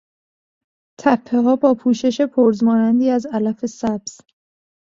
[0.99, 4.17] تپهها با پوشش پرز مانندی از علف سبز